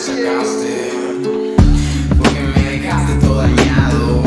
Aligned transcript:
sacaste. 0.00 0.92
Porque 2.16 2.40
me 2.54 2.70
dejaste 2.70 3.14
todo 3.20 3.38
dañado, 3.38 4.22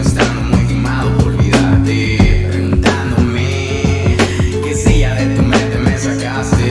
estando 0.00 0.40
muy 0.42 0.66
quemado 0.66 1.16
por 1.18 1.28
olvidarte. 1.28 2.48
Preguntándome 2.52 4.16
qué 4.62 4.74
silla 4.74 5.14
de 5.14 5.34
tu 5.34 5.42
mente 5.42 5.78
me 5.78 5.98
sacaste. 5.98 6.70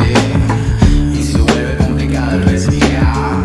Y 1.13 1.23
se 1.23 1.37
vuelve 1.37 1.75
complicado 1.77 2.37
el 2.37 2.43
respirar, 2.43 3.43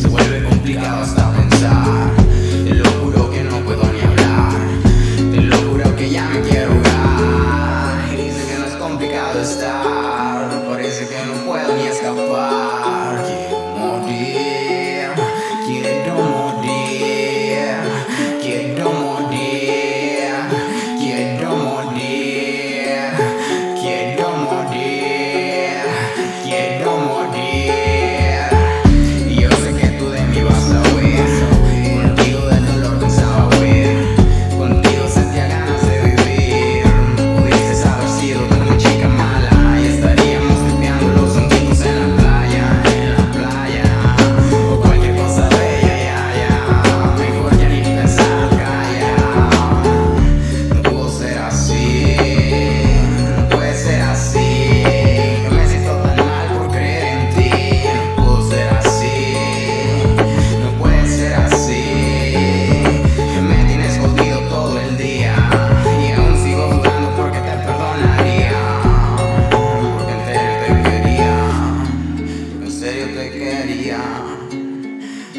se 0.00 0.08
vuelve 0.08 0.42
complicado 0.48 1.02
hasta 1.02 1.32
pensar. 1.32 2.10
Te 2.64 2.74
lo 2.74 2.90
juro 3.00 3.30
que 3.30 3.44
no 3.44 3.60
puedo 3.60 3.84
ni 3.92 4.00
hablar, 4.00 4.58
te 5.30 5.40
lo 5.40 5.56
juro 5.56 5.94
que 5.94 6.10
ya 6.10 6.28
me 6.30 6.40
quiero 6.40 6.72
ahogar. 6.72 8.10
Dice 8.10 8.44
que 8.48 8.58
no 8.58 8.66
es 8.66 8.74
complicado 8.74 9.40
estar, 9.40 10.64
parece 10.68 11.06
que 11.06 11.26
no 11.26 11.44
puedo 11.46 11.76
ni 11.76 11.86
escapar. 11.86 12.87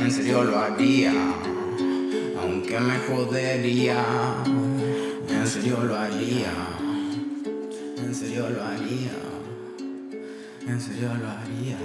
En 0.10 0.16
serio 0.16 0.44
lo 0.44 0.58
haría. 0.58 1.14
Aunque 2.42 2.80
me 2.80 2.98
jodería, 2.98 4.04
en 5.30 5.48
serio 5.48 5.84
lo 5.84 5.96
haría, 5.96 6.52
en 7.96 8.16
serio 8.16 8.50
lo 8.50 8.64
haría, 8.64 9.12
en 10.68 10.82
serio 10.82 11.10
lo 11.14 11.30
haría. 11.30 11.78